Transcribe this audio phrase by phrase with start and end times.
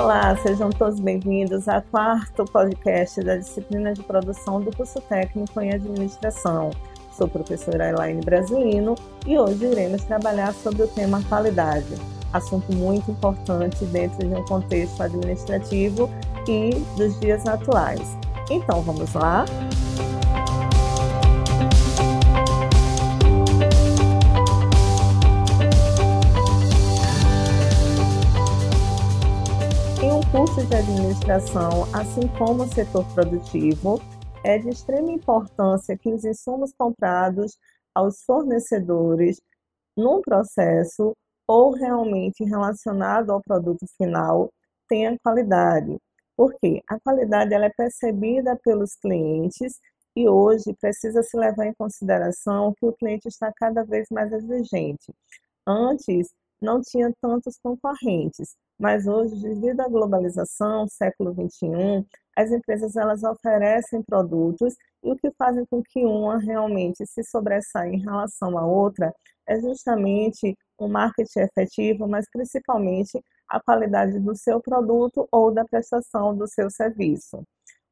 [0.00, 5.74] Olá, sejam todos bem-vindos ao quarto podcast da disciplina de produção do curso técnico em
[5.74, 6.70] administração.
[7.12, 8.94] Sou professora Elaine Brasilino
[9.26, 11.94] e hoje iremos trabalhar sobre o tema qualidade,
[12.32, 16.08] assunto muito importante dentro de um contexto administrativo
[16.48, 18.16] e dos dias atuais.
[18.50, 19.44] Então, vamos lá?
[30.20, 33.98] Em um curso de administração, assim como o setor produtivo,
[34.44, 37.56] é de extrema importância que os insumos comprados
[37.94, 39.40] aos fornecedores
[39.96, 44.52] num processo ou realmente relacionado ao produto final
[44.90, 45.96] tenha qualidade.
[46.36, 49.80] Porque a qualidade ela é percebida pelos clientes
[50.14, 55.14] e hoje precisa se levar em consideração que o cliente está cada vez mais exigente.
[55.66, 56.28] Antes
[56.60, 62.04] não tinha tantos concorrentes, mas hoje, devido à globalização, século 21,
[62.36, 67.90] as empresas elas oferecem produtos e o que fazem com que uma realmente se sobressaia
[67.90, 69.14] em relação à outra
[69.46, 76.36] é justamente o marketing efetivo, mas principalmente a qualidade do seu produto ou da prestação
[76.36, 77.42] do seu serviço.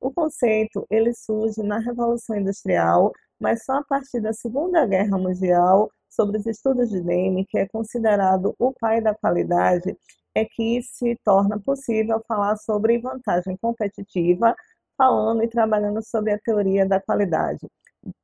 [0.00, 5.90] O conceito ele surge na Revolução Industrial, mas só a partir da Segunda Guerra Mundial,
[6.08, 9.96] sobre os estudos de Deming, que é considerado o pai da qualidade,
[10.34, 14.54] é que se torna possível falar sobre vantagem competitiva,
[14.96, 17.66] falando e trabalhando sobre a teoria da qualidade.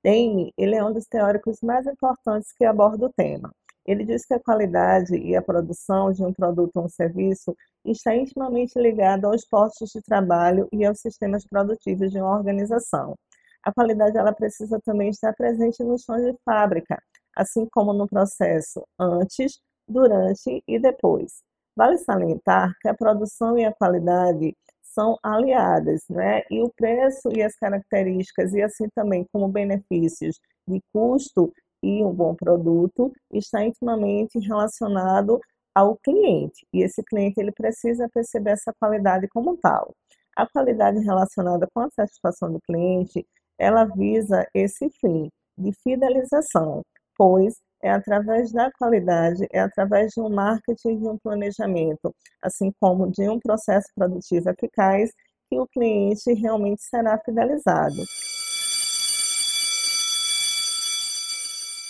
[0.02, 3.52] Dane, ele é um dos teóricos mais importantes que aborda o tema.
[3.86, 7.54] Ele diz que a qualidade e a produção de um produto ou um serviço
[7.84, 13.14] está intimamente ligada aos postos de trabalho e aos sistemas produtivos de uma organização.
[13.62, 16.98] A qualidade ela precisa também estar presente no chão de fábrica,
[17.36, 21.42] assim como no processo antes, durante e depois.
[21.76, 26.42] Vale salientar que a produção e a qualidade são aliadas, né?
[26.50, 30.38] E o preço e as características, e assim também como benefícios
[30.68, 35.40] de custo e um bom produto, está intimamente relacionado
[35.74, 36.66] ao cliente.
[36.72, 39.92] E esse cliente ele precisa perceber essa qualidade como tal.
[40.36, 43.26] A qualidade relacionada com a satisfação do cliente,
[43.58, 45.28] ela visa esse fim
[45.58, 46.82] de fidelização,
[47.16, 53.10] pois é através da qualidade, é através de um marketing, de um planejamento, assim como
[53.10, 55.10] de um processo produtivo eficaz,
[55.50, 58.02] que o cliente realmente será fidelizado.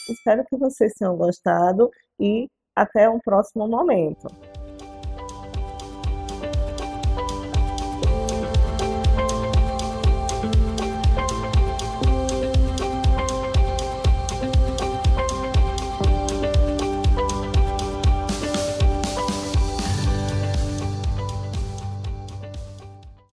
[0.08, 4.26] Espero que vocês tenham gostado e até um próximo momento.